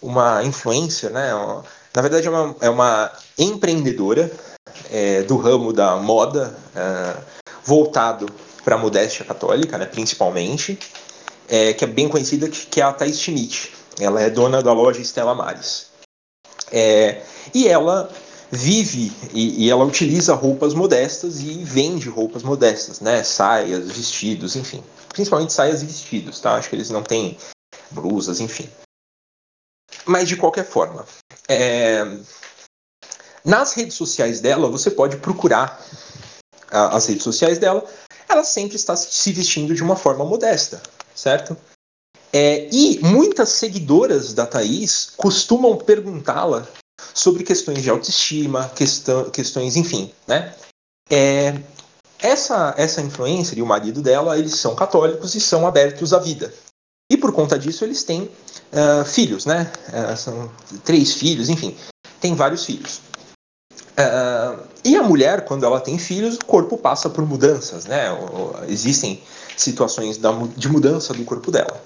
uma 0.00 0.44
influência, 0.44 1.10
né? 1.10 1.30
Na 1.94 2.02
verdade, 2.02 2.26
é 2.26 2.30
uma, 2.30 2.56
é 2.60 2.70
uma 2.70 3.12
empreendedora 3.38 4.30
é, 4.90 5.22
do 5.22 5.36
ramo 5.36 5.72
da 5.72 5.96
moda, 5.96 6.56
é, 6.74 7.16
voltado 7.64 8.26
para 8.64 8.76
a 8.76 8.78
modéstia 8.78 9.24
católica, 9.24 9.76
né, 9.76 9.86
principalmente, 9.86 10.78
é, 11.48 11.72
que 11.72 11.84
é 11.84 11.86
bem 11.86 12.08
conhecida, 12.08 12.48
que 12.48 12.80
é 12.80 12.84
a 12.84 12.92
Thais 12.92 13.18
Schmidt. 13.20 13.72
Ela 13.98 14.22
é 14.22 14.30
dona 14.30 14.62
da 14.62 14.72
loja 14.72 15.00
Stella 15.00 15.34
Maris. 15.34 15.90
É, 16.70 17.22
e 17.54 17.68
ela 17.68 18.10
vive 18.50 19.10
e, 19.32 19.64
e, 19.64 19.70
ela 19.70 19.84
utiliza 19.84 20.34
roupas 20.34 20.74
modestas 20.74 21.40
e 21.40 21.64
vende 21.64 22.08
roupas 22.08 22.42
modestas, 22.42 23.00
né? 23.00 23.22
Saias, 23.22 23.90
vestidos, 23.90 24.56
enfim. 24.56 24.84
Principalmente 25.08 25.52
saias 25.52 25.82
e 25.82 25.86
vestidos, 25.86 26.40
tá? 26.40 26.54
Acho 26.54 26.68
que 26.68 26.76
eles 26.76 26.90
não 26.90 27.02
têm 27.02 27.38
blusas, 27.90 28.40
enfim. 28.40 28.68
Mas 30.04 30.28
de 30.28 30.36
qualquer 30.36 30.66
forma, 30.66 31.06
é... 31.48 32.02
nas 33.44 33.72
redes 33.72 33.94
sociais 33.94 34.40
dela, 34.40 34.68
você 34.68 34.90
pode 34.90 35.16
procurar 35.18 35.82
as 36.70 37.06
redes 37.06 37.22
sociais 37.22 37.58
dela. 37.58 37.84
Ela 38.28 38.44
sempre 38.44 38.76
está 38.76 38.96
se 38.96 39.32
vestindo 39.32 39.74
de 39.74 39.82
uma 39.82 39.96
forma 39.96 40.24
modesta, 40.24 40.82
certo? 41.14 41.56
É, 42.32 42.68
e 42.72 42.98
muitas 43.02 43.50
seguidoras 43.50 44.32
da 44.32 44.46
Thaís 44.46 45.12
costumam 45.16 45.76
perguntá-la 45.76 46.66
sobre 47.12 47.44
questões 47.44 47.82
de 47.82 47.90
autoestima, 47.90 48.70
questão, 48.74 49.28
questões, 49.30 49.76
enfim, 49.76 50.10
né? 50.26 50.54
É, 51.10 51.60
essa, 52.18 52.74
essa 52.78 53.02
influencer 53.02 53.58
e 53.58 53.62
o 53.62 53.66
marido 53.66 54.00
dela, 54.00 54.38
eles 54.38 54.54
são 54.54 54.74
católicos 54.74 55.34
e 55.34 55.40
são 55.40 55.66
abertos 55.66 56.14
à 56.14 56.18
vida. 56.18 56.54
E 57.10 57.16
por 57.16 57.32
conta 57.32 57.58
disso, 57.58 57.84
eles 57.84 58.04
têm 58.04 58.22
uh, 58.22 59.04
filhos, 59.04 59.44
né? 59.44 59.70
Uh, 59.88 60.16
são 60.16 60.50
três 60.84 61.12
filhos, 61.12 61.50
enfim, 61.50 61.76
tem 62.20 62.34
vários 62.34 62.64
filhos. 62.64 63.02
Uh, 63.74 64.62
e 64.82 64.96
a 64.96 65.02
mulher, 65.02 65.44
quando 65.44 65.66
ela 65.66 65.80
tem 65.80 65.98
filhos, 65.98 66.36
o 66.36 66.44
corpo 66.46 66.78
passa 66.78 67.10
por 67.10 67.26
mudanças, 67.26 67.84
né? 67.84 68.06
Existem 68.68 69.22
situações 69.56 70.18
de 70.56 70.68
mudança 70.68 71.12
do 71.12 71.24
corpo 71.24 71.50
dela. 71.50 71.82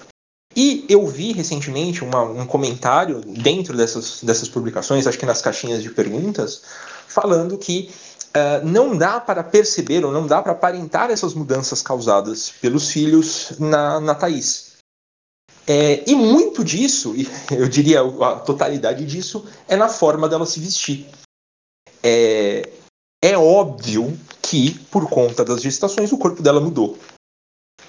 E 0.56 0.86
eu 0.88 1.06
vi 1.06 1.32
recentemente 1.32 2.02
uma, 2.02 2.22
um 2.22 2.46
comentário 2.46 3.20
dentro 3.20 3.76
dessas, 3.76 4.22
dessas 4.22 4.48
publicações, 4.48 5.06
acho 5.06 5.18
que 5.18 5.26
nas 5.26 5.42
caixinhas 5.42 5.82
de 5.82 5.90
perguntas, 5.90 6.62
falando 7.06 7.58
que 7.58 7.90
uh, 8.28 8.66
não 8.66 8.96
dá 8.96 9.20
para 9.20 9.44
perceber 9.44 10.02
ou 10.02 10.10
não 10.10 10.26
dá 10.26 10.40
para 10.40 10.52
aparentar 10.52 11.10
essas 11.10 11.34
mudanças 11.34 11.82
causadas 11.82 12.48
pelos 12.58 12.90
filhos 12.90 13.52
na, 13.58 14.00
na 14.00 14.14
Thaís. 14.14 14.76
É, 15.66 16.08
e 16.08 16.14
muito 16.14 16.64
disso, 16.64 17.14
eu 17.50 17.68
diria 17.68 18.00
a 18.00 18.36
totalidade 18.36 19.04
disso, 19.04 19.44
é 19.68 19.76
na 19.76 19.90
forma 19.90 20.26
dela 20.26 20.46
se 20.46 20.58
vestir. 20.58 21.06
É, 22.02 22.66
é 23.22 23.36
óbvio 23.36 24.18
que, 24.40 24.78
por 24.90 25.08
conta 25.10 25.44
das 25.44 25.60
gestações, 25.60 26.12
o 26.12 26.18
corpo 26.18 26.42
dela 26.42 26.60
mudou. 26.60 26.96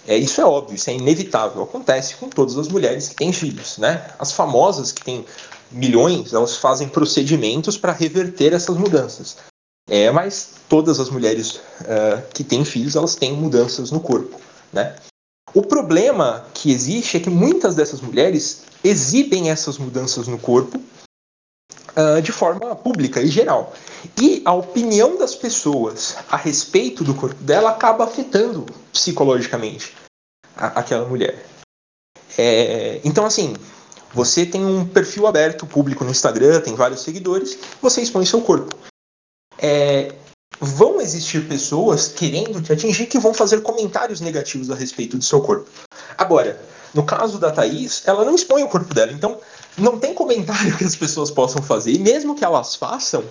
É, 0.08 0.18
isso 0.18 0.40
é 0.40 0.46
óbvio, 0.46 0.76
isso 0.76 0.90
é 0.90 0.94
inevitável. 0.94 1.62
Acontece 1.62 2.16
com 2.16 2.30
todas 2.30 2.58
as 2.58 2.70
mulheres 2.70 3.10
que 3.10 3.16
têm 3.16 3.34
filhos, 3.34 3.78
né? 3.78 4.10
As 4.18 4.32
famosas 4.32 4.94
que 4.94 5.04
têm 5.04 5.26
milhões, 5.70 6.34
elas 6.34 6.56
fazem 6.56 6.88
procedimentos 6.88 7.78
para 7.78 7.92
reverter 7.92 8.54
essas 8.54 8.78
mudanças. 8.78 9.36
É, 9.90 10.10
mas 10.12 10.56
todas 10.70 11.00
as 11.00 11.10
mulheres 11.10 11.56
uh, 11.56 12.22
que 12.34 12.44
têm 12.44 12.64
filhos, 12.64 12.96
elas 12.96 13.16
têm 13.16 13.34
mudanças 13.34 13.92
no 13.92 14.00
corpo, 14.00 14.40
né? 14.72 14.96
O 15.54 15.62
problema 15.62 16.46
que 16.54 16.72
existe 16.72 17.18
é 17.18 17.20
que 17.20 17.30
muitas 17.30 17.76
dessas 17.76 18.02
mulheres 18.02 18.64
exibem 18.84 19.50
essas 19.50 19.78
mudanças 19.78 20.28
no 20.28 20.38
corpo 20.38 20.80
uh, 21.98 22.22
de 22.22 22.32
forma 22.32 22.75
pública 22.75 23.22
e 23.22 23.27
geral. 23.27 23.74
E 24.22 24.42
a 24.46 24.54
opinião 24.54 25.18
das 25.18 25.36
pessoas 25.36 26.16
a 26.30 26.38
respeito 26.38 27.04
do 27.04 27.13
corpo 27.13 27.42
dela 27.44 27.72
acaba 27.72 28.04
afetando 28.04 28.66
psicologicamente 28.94 29.96
a, 30.56 30.80
aquela 30.80 31.08
mulher. 31.08 31.44
É, 32.38 33.01
então, 33.04 33.25
assim, 33.25 33.56
você 34.13 34.46
tem 34.46 34.63
um 34.63 34.86
perfil 34.86 35.25
aberto, 35.25 35.66
público 35.66 36.04
no 36.04 36.12
Instagram, 36.12 36.62
tem 36.62 36.75
vários 36.75 37.01
seguidores, 37.01 37.58
você 37.82 38.01
expõe 38.01 38.25
seu 38.25 38.42
corpo. 38.42 38.75
É, 39.58 40.13
vão 40.60 41.01
existir 41.01 41.48
pessoas 41.48 42.08
querendo 42.08 42.62
te 42.62 42.72
atingir 42.72 43.08
que 43.08 43.20
vão 43.20 43.34
fazer 43.34 43.62
comentários 43.62 44.22
negativos 44.22 44.70
a 44.70 44.75
respeito 44.75 45.18
do 45.18 45.24
seu 45.24 45.42
corpo. 45.42 45.70
Agora, 46.18 46.60
no 46.94 47.04
caso 47.04 47.38
da 47.38 47.51
Thaís, 47.51 48.04
ela 48.06 48.24
não 48.24 48.36
expõe 48.36 48.63
o 48.63 48.70
corpo 48.70 48.94
dela, 48.94 49.12
então 49.12 49.39
não 49.78 50.00
tem 50.00 50.14
comentário 50.14 50.76
que 50.76 50.84
as 50.84 50.96
pessoas 50.96 51.30
possam 51.30 51.62
fazer. 51.62 51.92
E 51.92 52.00
mesmo 52.00 52.36
que 52.36 52.44
elas 52.44 52.76
façam, 52.76 53.24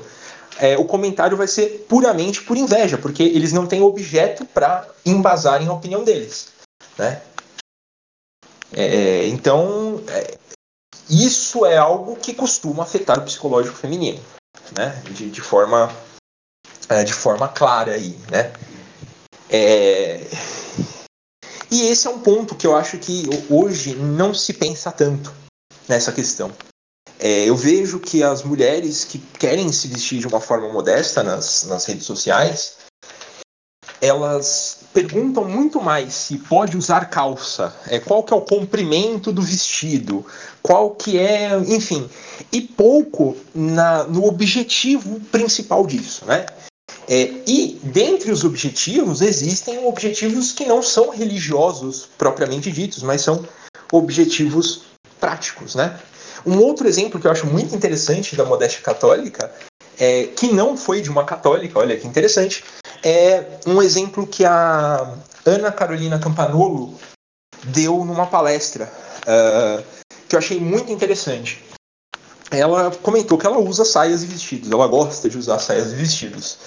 é, 0.58 0.76
o 0.78 0.84
comentário 0.84 1.36
vai 1.36 1.48
ser 1.48 1.86
puramente 1.88 2.42
por 2.42 2.56
inveja, 2.56 2.96
porque 2.96 3.22
eles 3.22 3.52
não 3.52 3.66
têm 3.66 3.82
objeto 3.82 4.44
para 4.46 4.88
embasarem 5.04 5.66
a 5.66 5.72
opinião 5.72 6.04
deles. 6.04 6.48
Né? 6.96 7.20
É, 8.72 9.26
então, 9.26 10.02
é, 10.08 10.38
isso 11.10 11.66
é 11.66 11.76
algo 11.76 12.16
que 12.16 12.32
costuma 12.32 12.84
afetar 12.84 13.18
o 13.18 13.22
psicológico 13.22 13.76
feminino, 13.76 14.20
né? 14.76 15.02
de, 15.10 15.30
de 15.30 15.40
forma, 15.40 15.92
é, 16.88 17.04
de 17.04 17.12
forma 17.12 17.48
clara 17.48 17.92
aí. 17.92 18.16
Né? 18.30 18.52
É, 19.50 20.20
e 21.70 21.88
esse 21.88 22.06
é 22.06 22.10
um 22.10 22.20
ponto 22.20 22.54
que 22.54 22.66
eu 22.66 22.74
acho 22.74 22.96
que 22.98 23.24
hoje 23.50 23.94
não 23.94 24.32
se 24.32 24.54
pensa 24.54 24.90
tanto 24.90 25.45
nessa 25.88 26.12
questão. 26.12 26.52
É, 27.18 27.48
eu 27.48 27.56
vejo 27.56 27.98
que 27.98 28.22
as 28.22 28.42
mulheres 28.42 29.04
que 29.04 29.18
querem 29.18 29.72
se 29.72 29.88
vestir 29.88 30.18
de 30.18 30.26
uma 30.26 30.40
forma 30.40 30.70
modesta 30.72 31.22
nas, 31.22 31.64
nas 31.64 31.84
redes 31.86 32.04
sociais, 32.04 32.76
elas 34.00 34.80
perguntam 34.92 35.44
muito 35.44 35.80
mais 35.80 36.14
se 36.14 36.38
pode 36.38 36.76
usar 36.76 37.08
calça, 37.08 37.74
é, 37.88 37.98
qual 37.98 38.22
que 38.22 38.32
é 38.32 38.36
o 38.36 38.42
comprimento 38.42 39.32
do 39.32 39.42
vestido, 39.42 40.24
qual 40.62 40.90
que 40.90 41.18
é, 41.18 41.56
enfim, 41.58 42.08
e 42.52 42.60
pouco 42.60 43.36
na, 43.54 44.04
no 44.04 44.26
objetivo 44.26 45.20
principal 45.32 45.86
disso, 45.86 46.24
né? 46.26 46.46
É, 47.08 47.32
e 47.46 47.78
dentre 47.82 48.32
os 48.32 48.42
objetivos 48.42 49.20
existem 49.20 49.86
objetivos 49.86 50.52
que 50.52 50.64
não 50.64 50.82
são 50.82 51.10
religiosos 51.10 52.08
propriamente 52.18 52.70
ditos, 52.70 53.02
mas 53.02 53.22
são 53.22 53.46
objetivos 53.92 54.85
práticos, 55.20 55.74
né? 55.74 55.98
Um 56.44 56.58
outro 56.58 56.86
exemplo 56.86 57.20
que 57.20 57.26
eu 57.26 57.30
acho 57.30 57.46
muito 57.46 57.74
interessante 57.74 58.36
da 58.36 58.44
modéstia 58.44 58.82
católica, 58.82 59.52
é, 59.98 60.24
que 60.24 60.52
não 60.52 60.76
foi 60.76 61.00
de 61.00 61.10
uma 61.10 61.24
católica, 61.24 61.78
olha 61.78 61.96
que 61.96 62.06
interessante, 62.06 62.62
é 63.02 63.44
um 63.66 63.82
exemplo 63.82 64.26
que 64.26 64.44
a 64.44 65.14
Ana 65.44 65.72
Carolina 65.72 66.18
Campanolo 66.18 66.98
deu 67.64 68.04
numa 68.04 68.26
palestra, 68.26 68.90
uh, 69.22 69.82
que 70.28 70.34
eu 70.34 70.38
achei 70.38 70.60
muito 70.60 70.92
interessante. 70.92 71.62
ela 72.50 72.90
comentou 73.02 73.38
que 73.38 73.46
ela 73.46 73.58
usa 73.58 73.84
saias 73.84 74.22
e 74.22 74.26
vestidos, 74.26 74.70
ela 74.70 74.86
gosta 74.86 75.28
de 75.28 75.38
usar 75.38 75.58
saias 75.58 75.92
e 75.92 75.96
vestidos. 75.96 76.58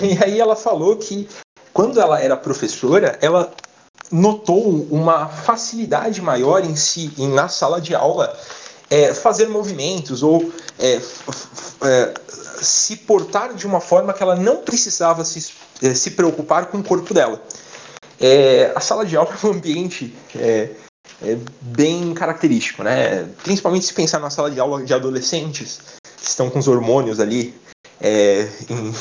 E 0.00 0.22
aí 0.22 0.40
ela 0.40 0.54
falou 0.54 0.96
que 0.96 1.28
quando 1.72 2.00
ela 2.00 2.20
era 2.20 2.36
professora, 2.36 3.18
ela 3.20 3.52
notou 4.10 4.86
uma 4.90 5.28
facilidade 5.28 6.20
maior 6.22 6.64
em 6.64 6.76
si, 6.76 7.12
em, 7.18 7.28
na 7.28 7.48
sala 7.48 7.80
de 7.80 7.94
aula, 7.94 8.36
é, 8.90 9.12
fazer 9.12 9.48
movimentos 9.48 10.22
ou 10.22 10.52
é, 10.78 11.00
é, 11.82 12.14
se 12.62 12.96
portar 12.96 13.54
de 13.54 13.66
uma 13.66 13.80
forma 13.80 14.12
que 14.12 14.22
ela 14.22 14.34
não 14.34 14.58
precisava 14.58 15.24
se, 15.24 15.52
é, 15.82 15.94
se 15.94 16.12
preocupar 16.12 16.66
com 16.66 16.78
o 16.78 16.84
corpo 16.84 17.12
dela. 17.12 17.42
É, 18.20 18.72
a 18.74 18.80
sala 18.80 19.04
de 19.04 19.16
aula 19.16 19.36
é 19.42 19.46
um 19.46 19.50
ambiente 19.50 20.14
é, 20.34 20.70
bem 21.60 22.14
característico, 22.14 22.82
né? 22.82 23.28
principalmente 23.42 23.84
se 23.84 23.94
pensar 23.94 24.18
na 24.20 24.30
sala 24.30 24.50
de 24.50 24.58
aula 24.58 24.82
de 24.82 24.94
adolescentes 24.94 25.80
que 26.16 26.28
estão 26.28 26.50
com 26.50 26.58
os 26.58 26.66
hormônios 26.66 27.20
ali 27.20 27.54
em, 28.68 28.94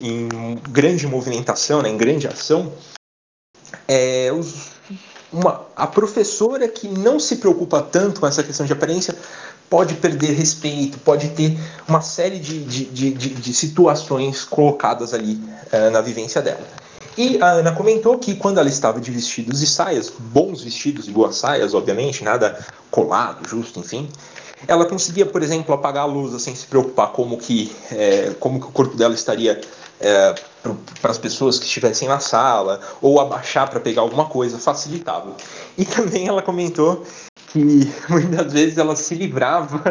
em 0.02 0.58
grande 0.70 1.06
movimentação, 1.06 1.82
né, 1.82 1.88
em 1.88 1.96
grande 1.96 2.26
ação 2.26 2.72
é, 3.88 4.32
os, 4.32 4.72
uma, 5.32 5.62
a 5.74 5.86
professora 5.86 6.68
que 6.68 6.88
não 6.88 7.18
se 7.18 7.36
preocupa 7.36 7.80
tanto 7.80 8.20
com 8.20 8.26
essa 8.26 8.42
questão 8.42 8.66
de 8.66 8.72
aparência 8.72 9.16
pode 9.70 9.94
perder 9.94 10.32
respeito, 10.32 10.98
pode 10.98 11.30
ter 11.30 11.58
uma 11.88 12.02
série 12.02 12.38
de, 12.38 12.62
de, 12.64 12.84
de, 12.84 13.10
de, 13.12 13.28
de 13.30 13.54
situações 13.54 14.44
colocadas 14.44 15.14
ali 15.14 15.40
uh, 15.72 15.90
na 15.90 16.02
vivência 16.02 16.42
dela. 16.42 16.60
E 17.16 17.40
a 17.42 17.52
Ana 17.52 17.72
comentou 17.72 18.18
que 18.18 18.34
quando 18.34 18.58
ela 18.58 18.68
estava 18.68 19.00
de 19.00 19.10
vestidos 19.10 19.62
e 19.62 19.66
saias, 19.66 20.10
bons 20.18 20.62
vestidos 20.62 21.08
e 21.08 21.10
boas 21.10 21.36
saias, 21.36 21.74
obviamente, 21.74 22.22
nada 22.22 22.58
colado, 22.90 23.48
justo, 23.48 23.80
enfim, 23.80 24.08
ela 24.66 24.84
conseguia, 24.84 25.26
por 25.26 25.42
exemplo, 25.42 25.74
apagar 25.74 26.04
a 26.04 26.06
luz 26.06 26.40
sem 26.42 26.54
se 26.54 26.66
preocupar 26.66 27.12
como 27.12 27.36
que, 27.36 27.74
é, 27.90 28.34
como 28.38 28.60
que 28.60 28.66
o 28.66 28.70
corpo 28.70 28.96
dela 28.96 29.14
estaria 29.14 29.60
é, 30.02 30.34
para 31.00 31.10
as 31.10 31.18
pessoas 31.18 31.58
que 31.58 31.64
estivessem 31.64 32.08
na 32.08 32.20
sala, 32.20 32.80
ou 33.00 33.20
abaixar 33.20 33.68
para 33.70 33.80
pegar 33.80 34.02
alguma 34.02 34.26
coisa, 34.26 34.58
facilitava. 34.58 35.34
E 35.78 35.84
também 35.84 36.28
ela 36.28 36.42
comentou 36.42 37.04
que 37.48 37.90
muitas 38.08 38.52
vezes 38.52 38.78
ela 38.78 38.96
se 38.96 39.14
livrava 39.14 39.82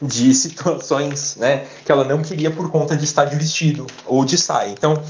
de 0.00 0.34
situações 0.34 1.36
né, 1.36 1.66
que 1.84 1.92
ela 1.92 2.04
não 2.04 2.22
queria 2.22 2.50
por 2.50 2.70
conta 2.70 2.96
de 2.96 3.04
estar 3.04 3.26
de 3.26 3.36
vestido 3.36 3.86
ou 4.06 4.24
de 4.24 4.36
saia. 4.38 4.70
Então, 4.70 5.00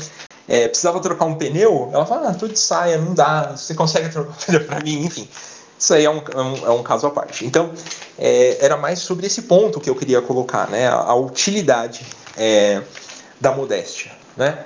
é, 0.49 0.67
precisava 0.67 1.01
trocar 1.01 1.27
um 1.27 1.37
pneu, 1.37 1.91
ela 1.93 2.05
fala, 2.05 2.31
ah, 2.31 2.35
tô 2.35 2.49
de 2.49 2.59
saia, 2.59 2.99
não 2.99 3.15
dá, 3.15 3.57
você 3.57 3.75
consegue 3.75 4.09
trocar 4.13 4.31
um 4.31 4.35
pneu 4.35 4.65
para 4.65 4.81
mim, 4.81 5.05
enfim. 5.05 5.29
Isso 5.79 5.95
aí 5.95 6.05
é 6.05 6.11
um, 6.11 6.19
é 6.19 6.41
um, 6.41 6.67
é 6.67 6.71
um 6.71 6.83
caso 6.83 7.07
à 7.07 7.11
parte. 7.11 7.47
Então, 7.47 7.73
é, 8.19 8.59
era 8.63 8.77
mais 8.77 8.99
sobre 8.99 9.27
esse 9.27 9.43
ponto 9.43 9.81
que 9.81 9.89
eu 9.89 9.95
queria 9.95 10.21
colocar, 10.21 10.69
né? 10.69 10.89
A, 10.89 10.97
a 10.97 11.15
utilidade 11.15 12.05
é, 12.37 12.83
da 13.41 13.53
modéstia, 13.53 14.13
né? 14.37 14.65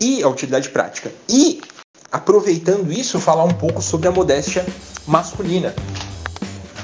E 0.00 0.22
a 0.22 0.28
utilidade 0.28 0.68
prática. 0.68 1.10
E, 1.28 1.60
aproveitando 2.10 2.92
isso, 2.92 3.20
falar 3.20 3.44
um 3.44 3.54
pouco 3.54 3.82
sobre 3.82 4.08
a 4.08 4.10
modéstia 4.10 4.64
masculina, 5.06 5.74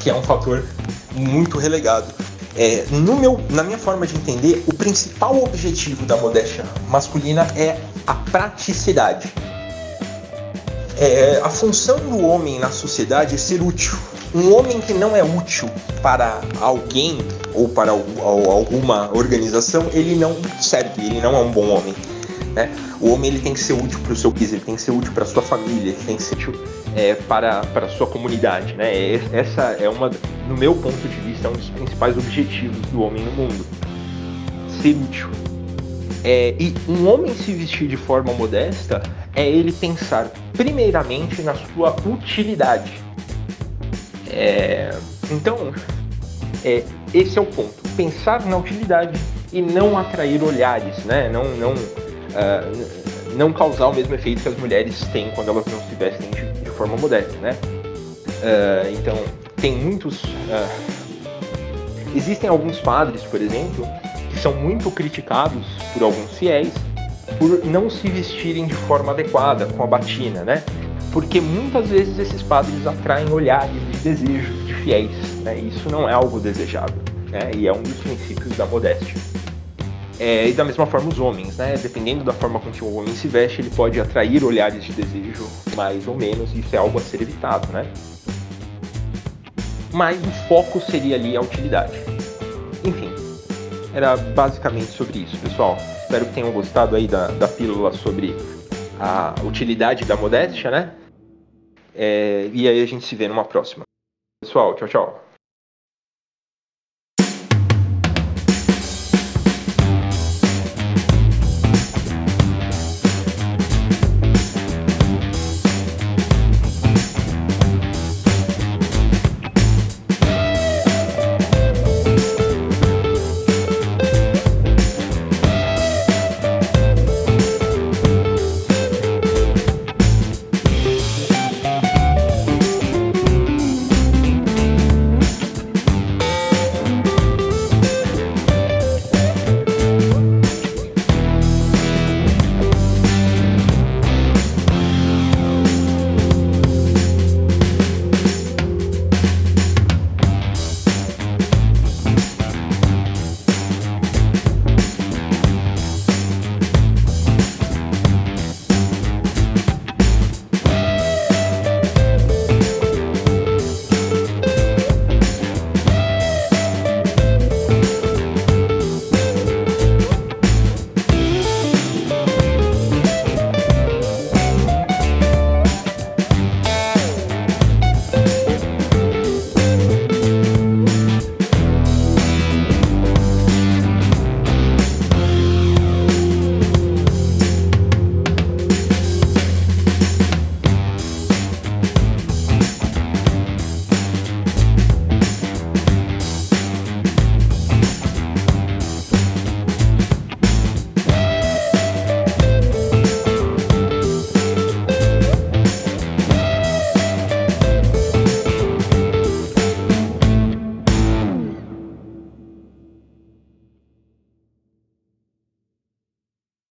que 0.01 0.11
é 0.11 0.15
um 0.15 0.23
fator 0.23 0.65
muito 1.13 1.59
relegado. 1.59 2.13
É, 2.57 2.87
no 2.91 3.17
meu, 3.17 3.41
na 3.51 3.63
minha 3.63 3.79
forma 3.79 4.07
de 4.07 4.17
entender, 4.17 4.65
o 4.67 4.75
principal 4.75 5.43
objetivo 5.45 6.05
da 6.05 6.17
modéstia 6.17 6.65
masculina 6.89 7.47
é 7.57 7.81
a 8.07 8.15
praticidade. 8.15 9.33
É, 10.97 11.41
a 11.45 11.49
função 11.49 11.99
do 11.99 12.19
homem 12.27 12.59
na 12.59 12.73
sociedade 12.73 13.37
é 13.37 13.39
ser 13.39 13.63
útil. 13.63 13.97
Um 14.35 14.55
homem 14.55 14.81
que 14.81 14.93
não 14.93 15.17
é 15.17 15.23
útil 15.25 15.71
para 16.03 16.41
alguém 16.61 17.19
ou 17.55 17.69
para 17.69 17.91
alguma 17.91 19.11
organização, 19.17 19.87
ele 19.93 20.15
não 20.15 20.37
serve, 20.61 21.07
ele 21.07 21.21
não 21.21 21.35
é 21.35 21.41
um 21.41 21.51
bom 21.51 21.69
homem. 21.69 21.95
Né? 22.55 22.71
O 23.01 23.11
homem 23.13 23.31
ele 23.31 23.41
tem 23.41 23.55
que 23.55 23.61
ser 23.61 23.73
útil 23.73 23.99
para 24.01 24.13
o 24.13 24.17
seu 24.17 24.31
país, 24.31 24.53
ele 24.53 24.63
tem 24.63 24.77
que 24.77 24.83
ser 24.83 24.91
útil 24.91 25.13
para 25.13 25.25
a 25.25 25.27
sua 25.27 25.43
família, 25.43 25.93
ele 25.93 26.05
tem 26.05 26.17
que 26.17 26.23
ser 26.23 26.35
útil 26.35 26.55
é, 26.95 27.15
para, 27.15 27.63
para 27.67 27.87
a 27.87 27.89
sua 27.89 28.07
comunidade. 28.07 28.75
Né? 28.75 29.15
Essa 29.33 29.77
é 29.81 29.89
uma, 29.89 30.11
no 30.47 30.57
meu 30.57 30.75
ponto 30.75 31.09
de 31.09 31.21
vista, 31.21 31.49
é 31.49 31.51
um 31.51 31.55
dos 31.55 31.71
principais 31.71 32.17
objetivos 32.17 32.79
do 32.89 33.01
homem 33.01 33.25
no 33.25 33.33
mundo. 33.33 33.65
Ser 34.83 34.95
útil. 34.95 35.31
É, 36.23 36.55
e 36.59 36.75
um 36.89 37.09
homem 37.09 37.35
se 37.35 37.53
vestir 37.53 37.89
de 37.89 37.97
forma 37.97 38.33
modesta 38.35 39.03
é 39.35 39.49
ele 39.49 39.73
pensar 39.73 40.31
primeiramente 40.53 41.41
na 41.43 41.55
sua 41.55 41.97
utilidade. 42.05 43.08
É, 44.31 44.91
então, 45.31 45.73
é, 46.65 46.83
esse 47.15 47.39
é 47.39 47.43
o 47.43 47.47
ponto. 47.47 47.75
Pensar 47.97 48.45
na 48.47 48.57
utilidade 48.57 49.19
e 49.53 49.63
não 49.63 49.97
atrair 49.97 50.43
olhares, 50.43 51.05
né? 51.05 51.29
Não, 51.29 51.45
não, 51.57 51.73
uh, 51.73 53.35
não 53.35 53.53
causar 53.53 53.89
o 53.89 53.95
mesmo 53.95 54.15
efeito 54.15 54.43
que 54.43 54.49
as 54.49 54.57
mulheres 54.59 55.01
têm 55.13 55.31
quando 55.35 55.51
elas 55.51 55.67
não 55.67 55.81
se 55.81 55.95
vestem 55.95 56.31
de, 56.31 56.61
de 56.63 56.71
forma 56.71 56.97
modesta, 56.97 57.37
né? 57.39 57.57
Uh, 57.63 58.99
então, 58.99 59.17
tem 59.57 59.73
muitos. 59.73 60.23
Uh, 60.23 60.69
existem 62.15 62.49
alguns 62.49 62.79
padres, 62.81 63.23
por 63.23 63.41
exemplo, 63.41 63.87
que 64.31 64.39
são 64.39 64.53
muito 64.53 64.91
criticados 64.91 65.67
por 65.93 66.03
alguns 66.03 66.33
fiéis 66.39 66.73
por 67.39 67.65
não 67.65 67.91
se 67.91 68.09
vestirem 68.09 68.67
de 68.67 68.75
forma 68.75 69.13
adequada 69.13 69.67
com 69.67 69.83
a 69.83 69.87
batina, 69.87 70.45
né? 70.45 70.63
Porque 71.19 71.41
muitas 71.41 71.89
vezes 71.89 72.17
esses 72.17 72.43
padres 72.45 72.87
atraem 72.87 73.29
olhares 73.33 73.75
de 73.91 73.99
desejo 74.05 74.53
de 74.65 74.73
fiéis, 74.73 75.11
né? 75.43 75.59
Isso 75.59 75.91
não 75.91 76.09
é 76.09 76.13
algo 76.13 76.39
desejável, 76.39 76.95
né? 77.29 77.51
E 77.57 77.67
é 77.67 77.73
um 77.73 77.83
dos 77.83 77.95
princípios 77.95 78.57
da 78.57 78.65
modéstia. 78.65 79.17
É, 80.21 80.49
e 80.49 80.53
da 80.53 80.65
mesma 80.65 80.87
forma 80.87 81.09
os 81.09 81.19
homens, 81.19 81.57
né? 81.57 81.77
Dependendo 81.77 82.23
da 82.23 82.33
forma 82.33 82.61
com 82.61 82.71
que 82.71 82.85
o 82.85 82.95
homem 82.95 83.13
se 83.17 83.27
veste, 83.27 83.61
ele 83.61 83.71
pode 83.71 84.01
atrair 84.01 84.45
olhares 84.45 84.85
de 84.85 84.93
desejo 84.93 85.45
mais 85.75 86.07
ou 86.07 86.15
menos, 86.15 86.53
e 86.55 86.61
isso 86.61 86.77
é 86.77 86.79
algo 86.79 86.97
a 86.97 87.03
ser 87.03 87.21
evitado, 87.21 87.67
né? 87.73 87.91
Mas 89.93 90.21
o 90.25 90.31
foco 90.47 90.81
seria 90.81 91.17
ali 91.17 91.37
a 91.37 91.41
utilidade. 91.41 91.99
Enfim, 92.85 93.11
era 93.93 94.17
basicamente 94.17 94.93
sobre 94.93 95.19
isso, 95.19 95.37
pessoal. 95.39 95.79
Espero 96.01 96.27
que 96.27 96.35
tenham 96.35 96.53
gostado 96.53 96.95
aí 96.95 97.09
da, 97.09 97.27
da 97.27 97.49
pílula 97.49 97.93
sobre 97.93 98.37
a 99.01 99.35
utilidade 99.45 100.05
da 100.05 100.15
modéstia, 100.15 100.71
né? 100.71 100.93
É, 102.01 102.49
e 102.55 102.69
aí 102.69 102.81
a 102.81 102.87
gente 102.87 103.05
se 103.05 103.17
vê 103.17 103.27
numa 103.27 103.45
próxima. 103.45 103.85
Pessoal, 104.41 104.77
tchau, 104.77 104.87
tchau. 104.87 105.28